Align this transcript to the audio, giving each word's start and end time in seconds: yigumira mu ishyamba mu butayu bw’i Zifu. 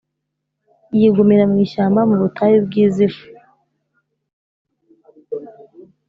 yigumira 0.99 1.43
mu 1.51 1.57
ishyamba 1.65 1.99
mu 2.09 2.15
butayu 2.21 2.57
bw’i 2.65 2.85
Zifu. 2.95 3.25